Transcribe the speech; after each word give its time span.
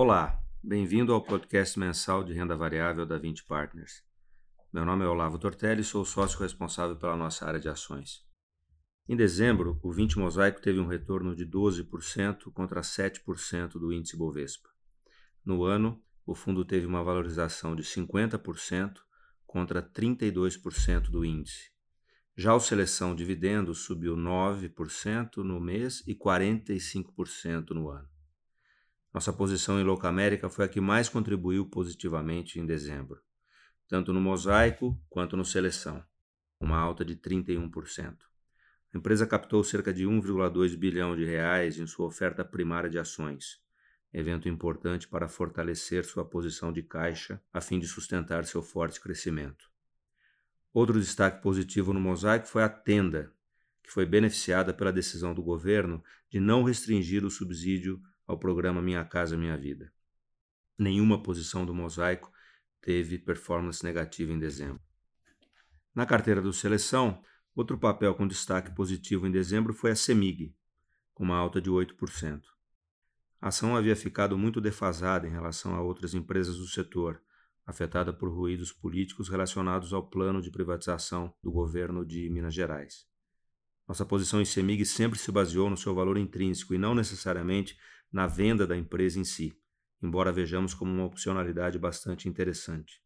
Olá, 0.00 0.40
bem-vindo 0.62 1.12
ao 1.12 1.20
podcast 1.20 1.76
mensal 1.76 2.22
de 2.22 2.32
renda 2.32 2.56
variável 2.56 3.04
da 3.04 3.18
20 3.18 3.44
Partners. 3.46 4.04
Meu 4.72 4.84
nome 4.84 5.04
é 5.04 5.08
Olavo 5.08 5.40
Tortelli 5.40 5.80
e 5.80 5.84
sou 5.84 6.04
sócio 6.04 6.38
responsável 6.38 6.94
pela 6.94 7.16
nossa 7.16 7.44
área 7.44 7.58
de 7.58 7.68
ações. 7.68 8.24
Em 9.08 9.16
dezembro, 9.16 9.76
o 9.82 9.90
20 9.90 10.20
Mosaico 10.20 10.62
teve 10.62 10.78
um 10.78 10.86
retorno 10.86 11.34
de 11.34 11.44
12% 11.44 12.44
contra 12.52 12.80
7% 12.80 13.72
do 13.72 13.92
índice 13.92 14.16
Bovespa. 14.16 14.68
No 15.44 15.64
ano, 15.64 16.00
o 16.24 16.32
fundo 16.32 16.64
teve 16.64 16.86
uma 16.86 17.02
valorização 17.02 17.74
de 17.74 17.82
50% 17.82 18.98
contra 19.48 19.82
32% 19.82 21.10
do 21.10 21.24
índice. 21.24 21.72
Já 22.36 22.54
o 22.54 22.60
Seleção 22.60 23.16
Dividendos 23.16 23.80
subiu 23.80 24.16
9% 24.16 25.38
no 25.38 25.58
mês 25.58 26.04
e 26.06 26.14
45% 26.14 27.70
no 27.70 27.88
ano. 27.88 28.17
Nossa 29.18 29.32
posição 29.32 29.80
em 29.80 29.82
Louca-América 29.82 30.48
foi 30.48 30.64
a 30.64 30.68
que 30.68 30.80
mais 30.80 31.08
contribuiu 31.08 31.66
positivamente 31.66 32.60
em 32.60 32.64
dezembro, 32.64 33.20
tanto 33.88 34.12
no 34.12 34.20
Mosaico 34.20 34.96
quanto 35.10 35.36
no 35.36 35.44
Seleção, 35.44 36.04
uma 36.60 36.78
alta 36.78 37.04
de 37.04 37.16
31%. 37.16 38.16
A 38.94 38.96
empresa 38.96 39.26
captou 39.26 39.64
cerca 39.64 39.92
de 39.92 40.04
1,2 40.04 40.76
bilhão 40.76 41.16
de 41.16 41.24
reais 41.24 41.80
em 41.80 41.86
sua 41.88 42.06
oferta 42.06 42.44
primária 42.44 42.88
de 42.88 42.96
ações, 42.96 43.60
evento 44.12 44.48
importante 44.48 45.08
para 45.08 45.26
fortalecer 45.26 46.04
sua 46.04 46.24
posição 46.24 46.72
de 46.72 46.84
caixa 46.84 47.42
a 47.52 47.60
fim 47.60 47.80
de 47.80 47.88
sustentar 47.88 48.44
seu 48.44 48.62
forte 48.62 49.00
crescimento. 49.00 49.68
Outro 50.72 51.00
destaque 51.00 51.42
positivo 51.42 51.92
no 51.92 51.98
mosaico 51.98 52.46
foi 52.46 52.62
a 52.62 52.68
Tenda, 52.68 53.32
que 53.82 53.90
foi 53.90 54.06
beneficiada 54.06 54.72
pela 54.72 54.92
decisão 54.92 55.34
do 55.34 55.42
governo 55.42 56.04
de 56.30 56.38
não 56.38 56.62
restringir 56.62 57.24
o 57.24 57.30
subsídio 57.30 58.00
ao 58.28 58.38
programa 58.38 58.80
Minha 58.80 59.04
Casa 59.04 59.36
Minha 59.36 59.56
Vida. 59.56 59.92
Nenhuma 60.78 61.20
posição 61.20 61.66
do 61.66 61.74
mosaico 61.74 62.30
teve 62.80 63.18
performance 63.18 63.82
negativa 63.82 64.30
em 64.32 64.38
dezembro. 64.38 64.80
Na 65.92 66.06
carteira 66.06 66.40
do 66.40 66.52
Seleção, 66.52 67.20
Outro 67.58 67.76
papel 67.76 68.14
com 68.14 68.24
destaque 68.24 68.70
positivo 68.70 69.26
em 69.26 69.32
dezembro 69.32 69.74
foi 69.74 69.90
a 69.90 69.96
CEMIG, 69.96 70.54
com 71.12 71.24
uma 71.24 71.36
alta 71.36 71.60
de 71.60 71.68
8%. 71.68 72.40
A 73.40 73.48
ação 73.48 73.74
havia 73.74 73.96
ficado 73.96 74.38
muito 74.38 74.60
defasada 74.60 75.26
em 75.26 75.30
relação 75.32 75.74
a 75.74 75.82
outras 75.82 76.14
empresas 76.14 76.56
do 76.56 76.68
setor, 76.68 77.20
afetada 77.66 78.12
por 78.12 78.32
ruídos 78.32 78.70
políticos 78.70 79.28
relacionados 79.28 79.92
ao 79.92 80.08
plano 80.08 80.40
de 80.40 80.52
privatização 80.52 81.34
do 81.42 81.50
governo 81.50 82.06
de 82.06 82.30
Minas 82.30 82.54
Gerais. 82.54 83.08
Nossa 83.88 84.04
posição 84.04 84.38
em 84.38 84.44
CEMIG 84.44 84.84
sempre 84.84 85.18
se 85.18 85.32
baseou 85.32 85.70
no 85.70 85.76
seu 85.76 85.94
valor 85.94 86.18
intrínseco 86.18 86.74
e 86.74 86.78
não 86.78 86.94
necessariamente 86.94 87.78
na 88.12 88.26
venda 88.26 88.66
da 88.66 88.76
empresa 88.76 89.18
em 89.18 89.24
si, 89.24 89.58
embora 90.02 90.30
vejamos 90.30 90.74
como 90.74 90.92
uma 90.92 91.06
opcionalidade 91.06 91.78
bastante 91.78 92.28
interessante. 92.28 93.02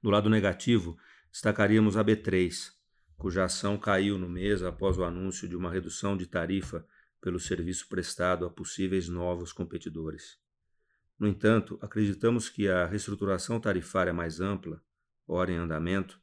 Do 0.00 0.10
lado 0.10 0.30
negativo, 0.30 0.96
destacaríamos 1.32 1.96
a 1.96 2.04
B3, 2.04 2.72
cuja 3.16 3.44
ação 3.44 3.76
caiu 3.76 4.16
no 4.16 4.28
mês 4.28 4.62
após 4.62 4.96
o 4.96 5.04
anúncio 5.04 5.48
de 5.48 5.56
uma 5.56 5.72
redução 5.72 6.16
de 6.16 6.26
tarifa 6.26 6.86
pelo 7.20 7.40
serviço 7.40 7.88
prestado 7.88 8.46
a 8.46 8.50
possíveis 8.50 9.08
novos 9.08 9.52
competidores. 9.52 10.38
No 11.18 11.26
entanto, 11.26 11.78
acreditamos 11.80 12.48
que 12.48 12.68
a 12.68 12.86
reestruturação 12.86 13.58
tarifária 13.58 14.12
mais 14.12 14.40
ampla, 14.40 14.80
ora 15.26 15.50
em 15.50 15.56
andamento, 15.56 16.20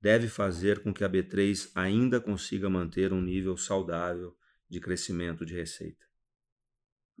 deve 0.00 0.28
fazer 0.28 0.82
com 0.82 0.92
que 0.92 1.04
a 1.04 1.08
B3 1.08 1.70
ainda 1.74 2.20
consiga 2.20 2.70
manter 2.70 3.12
um 3.12 3.20
nível 3.20 3.56
saudável 3.56 4.36
de 4.68 4.80
crescimento 4.80 5.44
de 5.44 5.54
receita. 5.54 6.06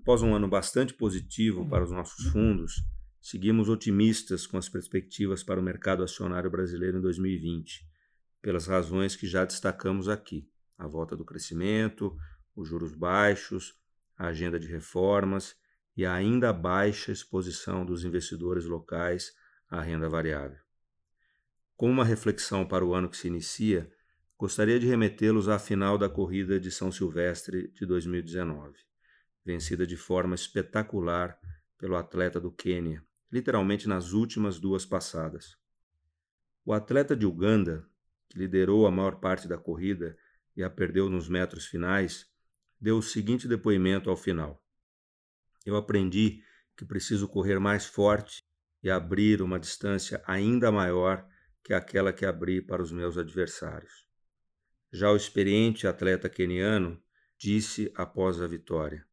Após 0.00 0.22
um 0.22 0.34
ano 0.34 0.48
bastante 0.48 0.94
positivo 0.94 1.68
para 1.68 1.84
os 1.84 1.90
nossos 1.90 2.26
fundos, 2.26 2.84
seguimos 3.20 3.68
otimistas 3.68 4.46
com 4.46 4.56
as 4.56 4.68
perspectivas 4.68 5.42
para 5.42 5.60
o 5.60 5.62
mercado 5.62 6.02
acionário 6.02 6.50
brasileiro 6.50 6.98
em 6.98 7.00
2020 7.00 7.88
pelas 8.40 8.66
razões 8.66 9.16
que 9.16 9.26
já 9.26 9.44
destacamos 9.44 10.08
aqui: 10.08 10.48
a 10.76 10.86
volta 10.86 11.16
do 11.16 11.24
crescimento, 11.24 12.16
os 12.54 12.68
juros 12.68 12.94
baixos, 12.94 13.74
a 14.16 14.28
agenda 14.28 14.58
de 14.58 14.66
reformas 14.66 15.56
e 15.96 16.04
a 16.04 16.14
ainda 16.14 16.52
baixa 16.52 17.12
exposição 17.12 17.84
dos 17.84 18.04
investidores 18.04 18.64
locais 18.64 19.32
à 19.68 19.80
renda 19.80 20.08
variável. 20.08 20.67
Como 21.78 21.92
uma 21.92 22.04
reflexão 22.04 22.66
para 22.66 22.84
o 22.84 22.92
ano 22.92 23.08
que 23.08 23.16
se 23.16 23.28
inicia, 23.28 23.88
gostaria 24.36 24.80
de 24.80 24.86
remetê-los 24.88 25.48
à 25.48 25.60
final 25.60 25.96
da 25.96 26.10
corrida 26.10 26.58
de 26.58 26.72
São 26.72 26.90
Silvestre 26.90 27.68
de 27.68 27.86
2019, 27.86 28.76
vencida 29.44 29.86
de 29.86 29.96
forma 29.96 30.34
espetacular 30.34 31.38
pelo 31.78 31.94
atleta 31.94 32.40
do 32.40 32.50
Quênia, 32.50 33.00
literalmente 33.30 33.88
nas 33.88 34.12
últimas 34.12 34.58
duas 34.58 34.84
passadas. 34.84 35.56
O 36.64 36.72
atleta 36.72 37.14
de 37.14 37.24
Uganda 37.24 37.88
que 38.28 38.36
liderou 38.36 38.84
a 38.84 38.90
maior 38.90 39.20
parte 39.20 39.46
da 39.46 39.56
corrida 39.56 40.18
e 40.56 40.64
a 40.64 40.68
perdeu 40.68 41.08
nos 41.08 41.28
metros 41.28 41.64
finais, 41.66 42.26
deu 42.80 42.98
o 42.98 43.02
seguinte 43.02 43.46
depoimento 43.46 44.10
ao 44.10 44.16
final: 44.16 44.60
Eu 45.64 45.76
aprendi 45.76 46.42
que 46.76 46.84
preciso 46.84 47.28
correr 47.28 47.60
mais 47.60 47.86
forte 47.86 48.42
e 48.82 48.90
abrir 48.90 49.40
uma 49.40 49.60
distância 49.60 50.20
ainda 50.26 50.72
maior 50.72 51.24
que 51.68 51.74
aquela 51.74 52.14
que 52.14 52.24
abri 52.24 52.62
para 52.62 52.82
os 52.82 52.90
meus 52.90 53.18
adversários. 53.18 54.06
Já 54.90 55.12
o 55.12 55.16
experiente 55.16 55.86
atleta 55.86 56.26
keniano 56.26 56.98
disse 57.36 57.92
após 57.94 58.40
a 58.40 58.46
vitória: 58.46 59.04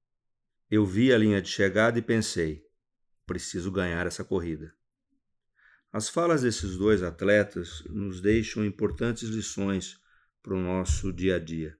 Eu 0.71 0.85
vi 0.85 1.11
a 1.11 1.17
linha 1.17 1.41
de 1.41 1.49
chegada 1.49 1.99
e 1.99 2.01
pensei: 2.01 2.65
preciso 3.25 3.69
ganhar 3.69 4.07
essa 4.07 4.23
corrida. 4.23 4.73
As 5.91 6.07
falas 6.07 6.43
desses 6.43 6.77
dois 6.77 7.03
atletas 7.03 7.83
nos 7.89 8.21
deixam 8.21 8.63
importantes 8.63 9.27
lições 9.27 9.99
para 10.41 10.53
o 10.53 10.61
nosso 10.61 11.11
dia 11.11 11.35
a 11.35 11.39
dia. 11.39 11.77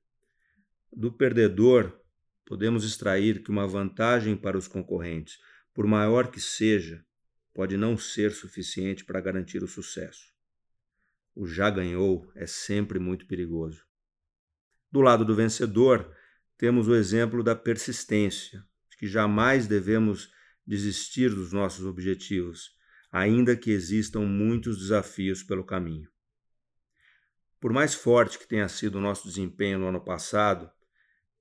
Do 0.91 1.09
perdedor, 1.09 1.97
podemos 2.46 2.84
extrair 2.84 3.41
que 3.41 3.50
uma 3.50 3.66
vantagem 3.66 4.35
para 4.35 4.58
os 4.58 4.68
concorrentes, 4.68 5.40
por 5.74 5.88
maior 5.88 6.30
que 6.30 6.41
seja, 6.41 7.02
pode 7.53 7.78
não 7.78 7.97
ser 7.97 8.34
suficiente 8.34 9.06
para 9.06 9.22
garantir 9.22 9.64
o 9.64 9.69
sucesso. 9.69 10.34
O 11.35 11.46
já 11.46 11.69
ganhou 11.69 12.31
é 12.35 12.47
sempre 12.47 12.97
muito 12.97 13.28
perigoso. 13.28 13.84
Do 14.91 15.01
lado 15.01 15.25
do 15.25 15.35
vencedor, 15.35 16.09
temos 16.57 16.88
o 16.88 16.96
exemplo 16.96 17.44
da 17.44 17.56
persistência, 17.56 18.63
de 18.90 18.97
que 18.97 19.07
jamais 19.07 19.68
devemos 19.68 20.31
desistir 20.66 21.29
dos 21.29 21.51
nossos 21.51 21.85
objetivos 21.85 22.75
ainda 23.16 23.56
que 23.56 23.72
existam 23.72 24.25
muitos 24.25 24.78
desafios 24.78 25.41
pelo 25.41 25.63
caminho. 25.63 26.09
Por 27.62 27.72
mais 27.72 27.94
forte 27.94 28.38
que 28.38 28.46
tenha 28.46 28.67
sido 28.67 28.97
o 28.97 29.02
nosso 29.02 29.25
desempenho 29.25 29.79
no 29.79 29.88
ano 29.88 30.03
passado, 30.03 30.69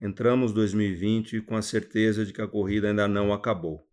entramos 0.01 0.53
2020 0.53 1.41
com 1.41 1.57
a 1.57 1.63
certeza 1.63 2.25
de 2.25 2.33
que 2.33 2.41
a 2.41 2.47
corrida 2.47 2.91
ainda 2.91 3.09
não 3.09 3.33
acabou. 3.33 3.85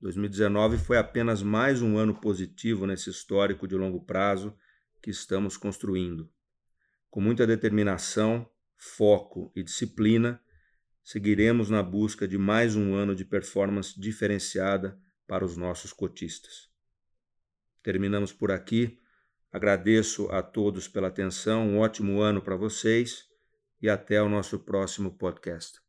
2019 0.00 0.78
foi 0.78 0.96
apenas 0.96 1.42
mais 1.42 1.82
um 1.82 1.98
ano 1.98 2.18
positivo 2.18 2.86
nesse 2.86 3.10
histórico 3.10 3.68
de 3.68 3.74
longo 3.74 4.02
prazo 4.06 4.56
que 5.02 5.10
estamos 5.10 5.56
construindo. 5.56 6.30
Com 7.10 7.20
muita 7.20 7.46
determinação, 7.46 8.48
foco 8.76 9.52
e 9.56 9.62
disciplina, 9.62 10.40
seguiremos 11.02 11.70
na 11.70 11.82
busca 11.82 12.28
de 12.28 12.36
mais 12.36 12.76
um 12.76 12.94
ano 12.94 13.14
de 13.14 13.24
performance 13.24 13.98
diferenciada 13.98 15.00
para 15.26 15.44
os 15.44 15.56
nossos 15.56 15.92
cotistas. 15.92 16.68
Terminamos 17.82 18.32
por 18.32 18.50
aqui. 18.50 18.98
Agradeço 19.50 20.30
a 20.30 20.42
todos 20.42 20.88
pela 20.88 21.08
atenção. 21.08 21.68
Um 21.68 21.78
ótimo 21.78 22.20
ano 22.20 22.42
para 22.42 22.56
vocês 22.56 23.26
e 23.80 23.88
até 23.88 24.22
o 24.22 24.28
nosso 24.28 24.58
próximo 24.58 25.16
podcast. 25.16 25.87